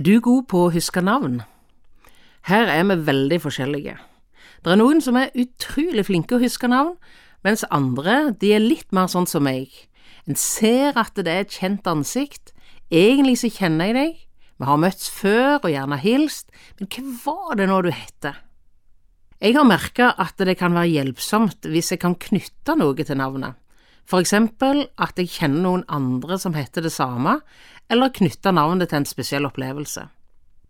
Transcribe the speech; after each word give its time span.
Er 0.00 0.04
du 0.06 0.16
god 0.24 0.46
på 0.48 0.60
å 0.64 0.68
huske 0.72 1.02
navn? 1.04 1.42
Her 2.48 2.70
er 2.72 2.86
vi 2.88 2.94
veldig 3.04 3.36
forskjellige. 3.44 3.98
Det 4.64 4.70
er 4.72 4.78
noen 4.80 5.02
som 5.04 5.18
er 5.20 5.34
utrolig 5.36 6.06
flinke 6.08 6.38
å 6.38 6.40
huske 6.40 6.70
navn, 6.72 6.94
mens 7.44 7.66
andre 7.68 8.30
de 8.40 8.54
er 8.56 8.64
litt 8.64 8.94
mer 8.96 9.10
sånn 9.12 9.28
som 9.28 9.44
meg. 9.44 9.68
En 10.24 10.40
ser 10.40 10.96
at 10.96 11.20
det 11.20 11.28
er 11.28 11.44
et 11.44 11.52
kjent 11.52 11.84
ansikt, 11.92 12.54
egentlig 12.88 13.42
så 13.42 13.52
kjenner 13.52 13.90
jeg 13.90 13.98
deg, 13.98 14.24
vi 14.56 14.70
har 14.70 14.80
møtts 14.80 15.12
før 15.12 15.58
og 15.58 15.68
gjerne 15.74 16.00
hilst, 16.00 16.48
men 16.80 16.88
hva 16.96 17.04
var 17.26 17.60
det 17.60 17.68
nå 17.68 17.82
du 17.84 17.92
hette? 17.92 18.32
Jeg 19.36 19.58
har 19.58 19.68
merka 19.68 20.14
at 20.16 20.40
det 20.40 20.56
kan 20.62 20.80
være 20.80 20.94
hjelpsomt 20.94 21.68
hvis 21.68 21.92
jeg 21.92 22.00
kan 22.00 22.16
knytte 22.16 22.80
noe 22.80 22.96
til 23.04 23.20
navnet, 23.20 23.52
for 24.06 24.20
eksempel 24.20 24.86
at 24.98 25.18
jeg 25.18 25.30
kjenner 25.30 25.62
noen 25.64 25.84
andre 25.88 26.38
som 26.38 26.54
heter 26.54 26.82
det 26.82 26.92
samme, 26.92 27.40
eller 27.90 28.12
knytter 28.14 28.54
navnet 28.54 28.90
til 28.90 29.02
en 29.02 29.08
spesiell 29.08 29.46
opplevelse. 29.46 30.06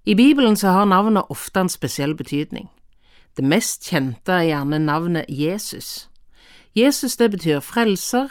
I 0.07 0.15
Bibelen 0.15 0.57
så 0.57 0.73
har 0.73 0.85
navnet 0.89 1.29
ofte 1.29 1.61
en 1.61 1.69
spesiell 1.69 2.15
betydning. 2.17 2.71
Det 3.37 3.45
mest 3.45 3.85
kjente 3.89 4.33
er 4.33 4.49
gjerne 4.49 4.79
navnet 4.79 5.29
Jesus. 5.29 6.09
Jesus 6.75 7.17
det 7.17 7.31
betyr 7.31 7.61
frelser, 7.61 8.29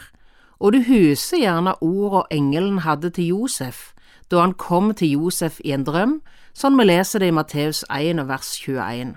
og 0.58 0.72
du 0.72 0.82
huser 0.84 1.40
gjerne 1.40 1.78
ordet 1.82 2.26
engelen 2.30 2.78
hadde 2.84 3.10
til 3.10 3.32
Josef 3.32 3.90
da 4.30 4.44
han 4.44 4.54
kom 4.54 4.94
til 4.94 5.16
Josef 5.16 5.58
i 5.64 5.72
en 5.74 5.84
drøm, 5.84 6.20
sånn 6.54 6.78
vi 6.78 6.86
leser 6.86 7.22
det 7.22 7.30
i 7.30 7.34
Matteus 7.34 7.82
1 7.90 8.22
vers 8.28 8.52
21. 8.62 9.16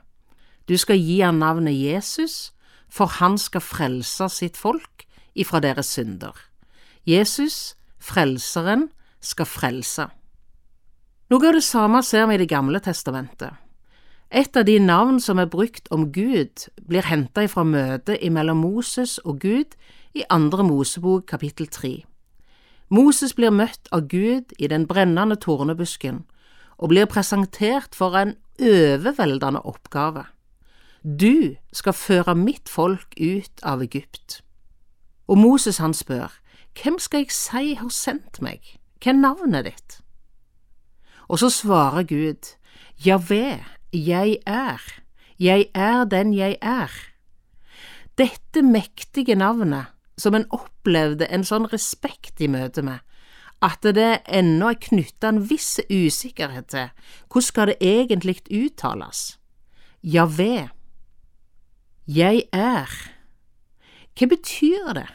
Du 0.66 0.74
skal 0.80 0.98
gi 0.98 1.20
han 1.22 1.42
navnet 1.42 1.76
Jesus, 1.78 2.54
for 2.90 3.12
han 3.20 3.38
skal 3.38 3.62
frelse 3.62 4.30
sitt 4.34 4.58
folk 4.58 5.06
ifra 5.36 5.62
deres 5.64 5.90
synder. 5.94 6.34
Jesus, 7.06 7.76
frelseren, 8.00 8.90
skal 9.24 9.48
frelse. 9.48 10.08
Noe 11.32 11.50
av 11.50 11.56
det 11.56 11.64
samme 11.66 12.04
ser 12.04 12.28
vi 12.28 12.36
i 12.36 12.44
Det 12.44 12.50
gamle 12.50 12.80
testamentet. 12.80 13.54
Et 14.34 14.58
av 14.58 14.66
de 14.66 14.80
navn 14.80 15.20
som 15.20 15.40
er 15.40 15.46
brukt 15.46 15.88
om 15.92 16.12
Gud, 16.12 16.68
blir 16.88 17.06
henta 17.06 17.46
fra 17.48 17.64
møtet 17.64 18.24
mellom 18.32 18.58
Moses 18.58 19.20
og 19.24 19.40
Gud 19.40 19.76
i 20.14 20.24
andre 20.30 20.64
Mosebok 20.64 21.28
kapittel 21.28 21.68
tre. 21.68 22.04
Moses 22.90 23.34
blir 23.34 23.54
møtt 23.54 23.88
av 23.92 24.08
Gud 24.10 24.54
i 24.60 24.68
den 24.68 24.88
brennende 24.88 25.36
tornebusken 25.36 26.24
og 26.78 26.90
blir 26.90 27.06
presentert 27.06 27.96
for 27.96 28.18
en 28.18 28.36
overveldende 28.60 29.62
oppgave. 29.66 30.26
Du 31.04 31.56
skal 31.74 31.94
føre 31.94 32.36
mitt 32.36 32.70
folk 32.70 33.14
ut 33.20 33.64
av 33.64 33.82
Egypt. 33.82 34.42
Og 35.28 35.38
Moses 35.38 35.78
han 35.78 35.94
spør, 35.94 36.32
hvem 36.82 37.00
skal 37.00 37.24
jeg 37.24 37.32
si 37.32 37.74
har 37.80 37.94
sendt 37.94 38.42
meg, 38.42 38.60
hva 39.04 39.14
er 39.14 39.20
navnet 39.20 39.70
ditt? 39.70 39.98
Og 41.30 41.40
så 41.40 41.50
svarer 41.54 42.04
Gud, 42.08 42.56
Javé, 43.06 43.64
jeg 43.94 44.38
er, 44.46 44.82
jeg 45.40 45.70
er 45.74 46.04
den 46.10 46.34
jeg 46.34 46.58
er. 46.62 46.92
Dette 48.18 48.62
mektige 48.62 49.36
navnet 49.36 49.94
som 50.18 50.36
en 50.38 50.46
opplevde 50.54 51.26
en 51.34 51.46
sånn 51.48 51.66
respekt 51.72 52.42
i 52.44 52.50
møte 52.52 52.84
med, 52.86 53.02
at 53.64 53.86
det 53.96 54.26
ennå 54.28 54.74
er 54.74 54.82
knytta 54.82 55.32
en 55.32 55.42
viss 55.48 55.80
usikkerhet 55.88 56.68
til 56.74 56.90
hvordan 57.32 57.48
skal 57.48 57.72
det 57.72 57.78
egentlig 57.80 58.42
uttales? 58.52 59.38
Javé. 60.04 60.70
Jeg 62.06 62.44
er. 62.52 62.92
Hva 64.14 64.30
betyr 64.30 64.94
det? 64.98 65.10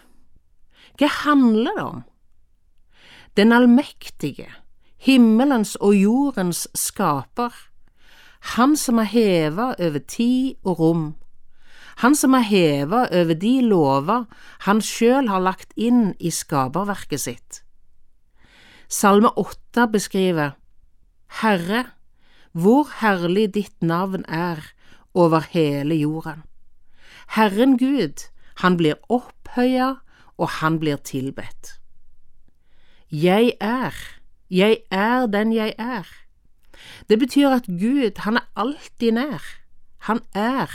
Hva 0.98 1.10
handler 1.22 1.76
det 1.76 1.84
om? 1.84 2.02
Den 3.38 3.54
allmektige, 3.54 4.48
himmelens 4.98 5.76
og 5.76 5.94
jordens 5.94 6.66
skaper, 6.74 7.54
han 8.54 8.74
som 8.78 8.98
er 8.98 9.10
heva 9.12 9.72
over 9.78 10.02
tid 10.02 10.58
og 10.64 10.80
rom, 10.82 11.06
han 11.98 12.14
som 12.14 12.34
er 12.38 12.46
heva 12.46 13.06
over 13.10 13.34
de 13.34 13.56
lover 13.66 14.26
han 14.66 14.80
sjøl 14.82 15.26
har 15.30 15.42
lagt 15.42 15.72
inn 15.74 16.12
i 16.22 16.30
skaperverket 16.30 17.22
sitt. 17.24 17.62
Salme 18.88 19.32
åtte 19.34 19.88
beskriver 19.90 20.54
Herre, 21.42 21.84
hvor 22.54 22.88
herlig 23.00 23.48
ditt 23.54 23.82
navn 23.82 24.22
er 24.30 24.62
over 25.14 25.44
hele 25.50 25.98
jorden. 25.98 26.44
Herren 27.34 27.76
Gud, 27.78 28.24
han 28.62 28.76
blir 28.76 28.98
opphøya 29.08 29.94
og 30.38 30.48
han 30.60 30.78
blir 30.82 30.98
tilbedt. 31.06 31.78
Jeg 33.10 33.52
er, 33.60 33.94
jeg 34.50 34.82
er 34.90 35.26
den 35.26 35.52
jeg 35.52 35.74
er. 35.78 36.06
Det 37.08 37.18
betyr 37.18 37.48
at 37.48 37.66
Gud, 37.66 38.18
han 38.18 38.36
er 38.36 38.46
alltid 38.56 39.12
nær. 39.12 39.42
Han 40.06 40.20
er. 40.34 40.70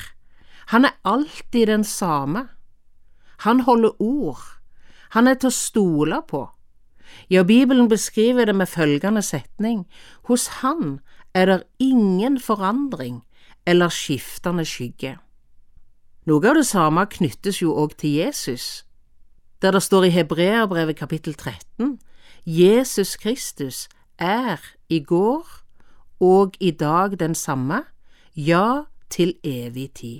Han 0.68 0.86
er 0.86 0.98
alltid 1.04 1.68
den 1.68 1.84
samme. 1.84 2.48
Han 3.44 3.60
holder 3.60 4.02
ord. 4.02 4.42
Han 5.12 5.28
er 5.28 5.36
til 5.36 5.52
å 5.52 5.56
stole 5.56 6.22
på. 6.28 6.48
Ja, 7.30 7.44
Bibelen 7.44 7.90
beskriver 7.90 8.46
det 8.46 8.56
med 8.56 8.68
følgende 8.68 9.22
setning, 9.22 9.86
hos 10.28 10.48
Han 10.64 11.00
er 11.34 11.46
det 11.46 11.64
ingen 11.80 12.40
forandring 12.40 13.22
eller 13.66 13.90
skiftende 13.90 14.66
skygge. 14.66 15.18
Noe 16.24 16.48
av 16.48 16.56
det 16.56 16.64
samme 16.64 17.04
knyttes 17.12 17.58
jo 17.60 17.74
òg 17.76 17.98
til 18.00 18.22
Jesus 18.22 18.86
der 19.64 19.76
det 19.76 19.84
står 19.84 20.06
i 20.08 20.12
Hebreabrevet 20.12 20.96
kapittel 20.96 21.34
13 21.36 21.98
Jesus 22.46 23.16
Kristus 23.20 23.90
er 24.20 24.60
i 24.90 25.00
går 25.04 25.48
og 26.24 26.56
i 26.60 26.72
dag 26.72 27.20
den 27.20 27.36
samme, 27.36 27.84
ja, 28.36 28.84
til 29.10 29.34
evig 29.44 29.94
tid. 29.94 30.20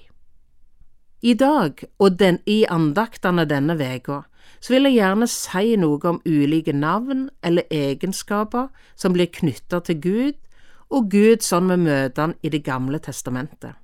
I 1.22 1.34
dag 1.34 1.84
og 2.00 2.20
den, 2.20 2.40
i 2.46 2.66
andaktene 2.70 3.46
denne 3.46 3.78
veka 3.80 4.22
så 4.60 4.74
vil 4.74 4.90
jeg 4.90 4.98
gjerne 5.00 5.28
si 5.28 5.76
noe 5.80 6.00
om 6.08 6.20
ulike 6.26 6.74
navn 6.76 7.30
eller 7.44 7.64
egenskaper 7.72 8.68
som 8.96 9.16
blir 9.16 9.32
knytta 9.32 9.80
til 9.80 10.02
Gud, 10.04 10.36
og 10.92 11.08
Gud 11.12 11.44
sånn 11.44 11.72
vi 11.72 11.80
møter 11.88 12.22
han 12.28 12.36
i 12.44 12.52
Det 12.52 12.64
gamle 12.64 13.00
testamentet. 13.00 13.83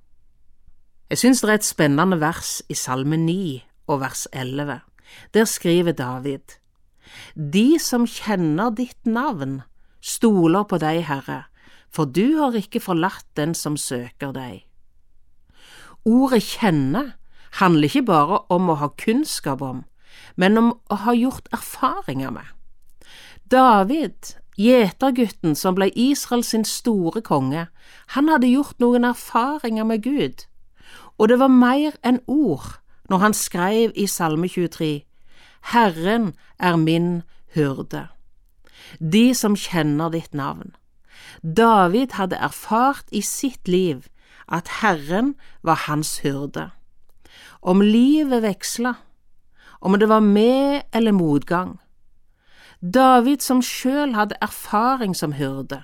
Jeg 1.09 1.17
synes 1.17 1.41
det 1.41 1.49
er 1.49 1.57
et 1.57 1.65
spennende 1.65 2.19
vers 2.21 2.61
i 2.69 2.75
Salme 2.77 3.17
9 3.17 3.63
og 3.87 3.99
vers 3.99 4.27
11. 4.33 4.79
Der 5.33 5.45
skriver 5.45 5.91
David, 5.91 6.59
De 7.33 7.79
som 7.81 8.05
kjenner 8.05 8.69
ditt 8.69 9.05
navn, 9.05 9.61
stoler 10.01 10.63
på 10.69 10.77
deg, 10.77 11.01
Herre, 11.07 11.43
for 11.89 12.05
du 12.05 12.37
har 12.37 12.53
ikke 12.53 12.79
forlatt 12.79 13.25
den 13.33 13.55
som 13.57 13.77
søker 13.77 14.35
deg. 14.35 14.67
Ordet 16.05 16.43
kjenne 16.45 17.01
handler 17.57 17.89
ikke 17.89 18.05
bare 18.05 18.39
om 18.53 18.69
å 18.69 18.77
ha 18.77 18.91
kunnskap 18.93 19.63
om, 19.65 19.81
men 20.37 20.61
om 20.61 20.69
å 20.93 20.99
ha 21.07 21.15
gjort 21.17 21.49
erfaringer 21.49 22.29
med. 22.37 22.45
David, 23.49 24.35
gjetergutten 24.61 25.57
som 25.57 25.73
ble 25.73 25.89
Israel 25.97 26.45
sin 26.45 26.67
store 26.69 27.25
konge, 27.25 27.65
han 28.13 28.29
hadde 28.29 28.53
gjort 28.53 28.77
noen 28.77 29.09
erfaringer 29.09 29.89
med 29.89 30.05
Gud, 30.05 30.45
og 31.19 31.29
det 31.29 31.39
var 31.39 31.51
mer 31.51 31.97
enn 32.05 32.21
ord 32.27 32.79
når 33.09 33.17
han 33.17 33.33
skrev 33.33 33.91
i 33.95 34.07
Salme 34.07 34.47
23, 34.47 35.03
Herren 35.73 36.33
er 36.59 36.75
min 36.79 37.21
hyrde, 37.55 38.07
de 38.99 39.33
som 39.35 39.57
kjenner 39.59 40.13
ditt 40.13 40.33
navn. 40.33 40.71
David 41.43 42.15
hadde 42.15 42.39
erfart 42.39 43.11
i 43.11 43.21
sitt 43.21 43.67
liv 43.67 44.07
at 44.47 44.79
Herren 44.81 45.35
var 45.63 45.85
hans 45.87 46.19
hyrde. 46.23 46.69
Om 47.61 47.81
livet 47.81 48.43
veksla, 48.43 48.93
om 49.81 49.99
det 49.99 50.09
var 50.09 50.19
med 50.19 50.81
eller 50.93 51.11
motgang. 51.11 51.79
David 52.81 53.43
som 53.43 53.61
sjøl 53.61 54.15
hadde 54.15 54.39
erfaring 54.41 55.15
som 55.15 55.35
hyrde, 55.35 55.83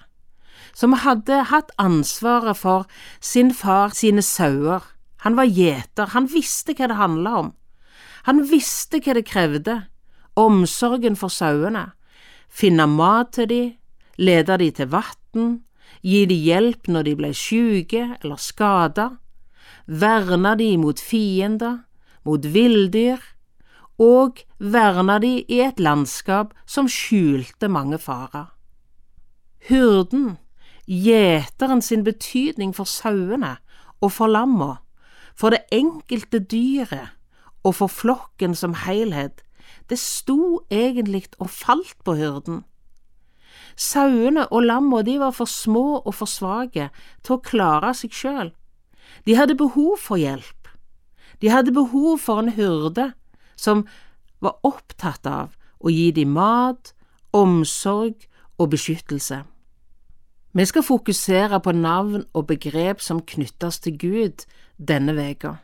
som 0.74 0.94
hadde 0.94 1.44
hatt 1.52 1.72
ansvaret 1.78 2.58
for 2.58 2.88
sin 3.20 3.54
far 3.54 3.92
sine 3.96 4.22
sauer, 4.22 4.95
han 5.26 5.34
var 5.36 5.50
gjeter, 5.50 6.12
han 6.14 6.28
visste 6.30 6.76
hva 6.78 6.86
det 6.86 7.00
handla 7.00 7.32
om. 7.40 7.48
Han 8.30 8.44
visste 8.46 9.00
hva 9.02 9.16
det 9.18 9.24
krevde, 9.26 9.80
omsorgen 10.38 11.18
for 11.18 11.34
sauene, 11.34 11.96
finne 12.46 12.86
mat 12.86 13.32
til 13.34 13.50
de, 13.50 13.62
lede 14.22 14.60
de 14.62 14.68
til 14.78 14.92
vann, 14.94 15.48
gi 16.06 16.22
de 16.30 16.38
hjelp 16.38 16.92
når 16.94 17.08
de 17.10 17.16
ble 17.18 17.34
syke 17.34 18.04
eller 18.20 18.38
skada, 18.38 19.08
verne 19.90 20.54
de 20.62 20.70
mot 20.78 21.02
fiender, 21.02 21.82
mot 22.22 22.46
villdyr, 22.46 23.18
og 23.98 24.46
verne 24.62 25.18
de 25.26 25.36
i 25.50 25.62
et 25.66 25.82
landskap 25.82 26.54
som 26.70 26.86
skjulte 26.86 27.66
mange 27.66 27.98
farer. 27.98 28.52
Hyrden, 29.66 30.36
gjeteren 30.86 31.82
sin 31.82 32.06
betydning 32.06 32.78
for 32.78 32.86
sauene 32.86 33.56
og 34.06 34.12
for 34.14 34.30
lamma, 34.30 34.76
for 35.36 35.52
det 35.54 35.66
enkelte 35.72 36.40
dyret 36.40 37.12
og 37.66 37.76
for 37.76 37.92
flokken 37.92 38.56
som 38.56 38.76
helhet, 38.86 39.42
det 39.90 40.00
sto 40.00 40.64
egentlig 40.72 41.26
og 41.40 41.50
falt 41.50 41.98
på 42.06 42.16
hyrden. 42.18 42.64
Sauene 43.76 44.48
og 44.48 44.64
lamma 44.64 45.02
var 45.04 45.32
for 45.32 45.46
små 45.46 46.02
og 46.06 46.14
for 46.16 46.26
svake 46.26 46.90
til 47.24 47.36
å 47.36 47.44
klare 47.44 47.94
seg 47.94 48.14
sjøl. 48.14 48.54
De 49.26 49.36
hadde 49.36 49.58
behov 49.58 49.98
for 50.00 50.18
hjelp. 50.18 50.70
De 51.42 51.52
hadde 51.52 51.76
behov 51.76 52.20
for 52.24 52.40
en 52.40 52.54
hyrde 52.56 53.12
som 53.56 53.86
var 54.40 54.60
opptatt 54.64 55.28
av 55.28 55.56
å 55.80 55.92
gi 55.92 56.12
dem 56.12 56.32
mat, 56.38 56.94
omsorg 57.36 58.28
og 58.58 58.72
beskyttelse. 58.72 59.44
Vi 60.56 60.66
skal 60.66 60.84
fokusere 60.84 61.60
på 61.60 61.72
navn 61.72 62.24
og 62.34 62.48
begrep 62.48 63.02
som 63.04 63.20
knyttes 63.28 63.80
til 63.84 63.98
Gud 64.00 64.46
denne 64.80 65.12
veka. 65.18 65.58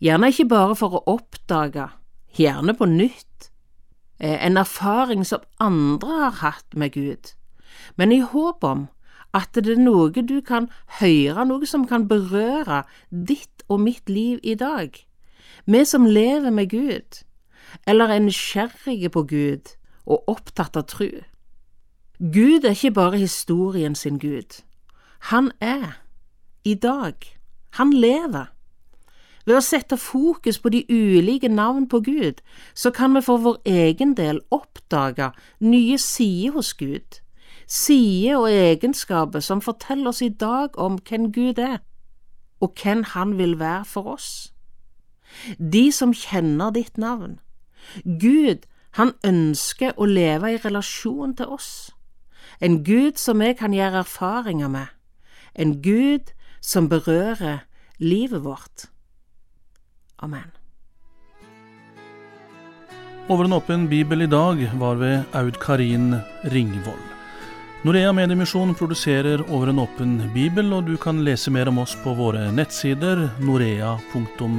Gjerne 0.00 0.30
ikke 0.32 0.46
bare 0.48 0.76
for 0.80 0.96
å 0.96 1.02
oppdage, 1.12 1.90
gjerne 2.38 2.72
på 2.72 2.88
nytt, 2.88 3.50
eh, 4.20 4.46
en 4.46 4.56
erfaring 4.56 5.26
som 5.26 5.44
andre 5.60 6.08
har 6.08 6.30
hatt 6.30 6.74
med 6.74 6.92
Gud, 6.92 7.34
men 7.96 8.12
i 8.12 8.20
håp 8.20 8.64
om 8.64 8.88
at 9.34 9.52
det 9.52 9.68
er 9.68 9.76
noe 9.76 10.08
du 10.08 10.40
kan 10.40 10.70
høre, 11.00 11.44
noe 11.44 11.66
som 11.66 11.86
kan 11.86 12.08
berøre 12.08 12.84
ditt 13.10 13.62
og 13.68 13.80
mitt 13.80 14.08
liv 14.08 14.40
i 14.42 14.54
dag. 14.54 15.06
Vi 15.66 15.84
som 15.84 16.06
lever 16.06 16.50
med 16.50 16.70
Gud, 16.70 17.24
eller 17.86 18.08
er 18.08 18.24
nysgjerrige 18.24 19.10
på 19.10 19.22
Gud 19.22 19.76
og 20.06 20.24
opptatt 20.28 20.76
av 20.76 20.86
tru. 20.86 21.10
Gud 22.18 22.64
er 22.64 22.70
ikke 22.70 22.90
bare 22.90 23.18
historien 23.18 23.94
sin 23.94 24.18
Gud. 24.18 24.62
Han 25.18 25.50
er, 25.60 26.00
i 26.64 26.74
dag. 26.74 27.14
Han 27.70 27.92
lever. 27.92 28.46
Ved 29.46 29.56
å 29.56 29.60
sette 29.62 29.98
fokus 30.00 30.58
på 30.58 30.72
de 30.72 30.80
ulike 30.88 31.48
navn 31.48 31.84
på 31.88 32.00
Gud, 32.00 32.40
så 32.74 32.90
kan 32.90 33.14
vi 33.14 33.20
for 33.22 33.42
vår 33.44 33.58
egen 33.68 34.14
del 34.16 34.40
oppdage 34.50 35.30
nye 35.60 35.98
sider 35.98 36.56
hos 36.56 36.72
Gud, 36.74 37.20
sider 37.68 38.40
og 38.40 38.48
egenskaper 38.50 39.44
som 39.44 39.60
forteller 39.60 40.08
oss 40.08 40.22
i 40.24 40.32
dag 40.32 40.78
om 40.80 40.96
hvem 40.98 41.28
Gud 41.32 41.60
er, 41.60 41.78
og 42.60 42.72
hvem 42.82 43.02
Han 43.12 43.38
vil 43.38 43.58
være 43.58 43.84
for 43.84 44.16
oss. 44.16 44.52
De 45.58 45.92
som 45.92 46.14
kjenner 46.14 46.70
ditt 46.70 46.98
navn. 46.98 47.38
Gud, 48.02 48.64
han 48.96 49.12
ønsker 49.24 49.92
å 49.96 50.08
leve 50.08 50.54
i 50.54 50.56
relasjon 50.64 51.36
til 51.36 51.52
oss. 51.52 51.92
En 52.60 52.84
Gud 52.84 53.18
som 53.20 53.40
vi 53.40 53.52
kan 53.54 53.74
gjøre 53.74 54.04
erfaringer 54.04 54.68
med. 54.68 54.86
En 55.54 55.82
Gud 55.82 56.32
som 56.60 56.88
berører 56.88 57.64
livet 57.98 58.44
vårt. 58.44 58.88
Amen. 60.18 60.52
Over 63.28 63.44
en 63.44 63.52
åpen 63.52 63.88
bibel 63.88 64.22
i 64.22 64.30
dag 64.30 64.60
var 64.78 64.94
ved 64.94 65.22
Aud 65.34 65.58
Karin 65.60 66.14
Ringvold. 66.44 67.06
Norea 67.82 68.12
Mediemisjon 68.12 68.74
produserer 68.74 69.42
Over 69.50 69.70
en 69.70 69.78
åpen 69.78 70.18
bibel, 70.34 70.72
og 70.72 70.86
du 70.86 70.96
kan 70.96 71.24
lese 71.24 71.50
mer 71.50 71.68
om 71.68 71.78
oss 71.82 71.96
på 72.02 72.14
våre 72.18 72.48
nettsider 72.54 73.28
norea.no. 73.38 74.56